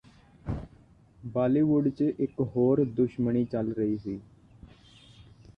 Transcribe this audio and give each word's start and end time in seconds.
ਬਾਲੀਵੁੱਡ 1.25 1.89
ਚ 1.89 2.11
ਇਕ 2.19 2.39
ਹੋਰ 2.55 2.83
ਦੁਸ਼ਮਣੀ 2.91 3.45
ਚੱਲ 3.45 3.71
ਰਹੀ 3.73 3.97
ਸੀ 3.97 4.19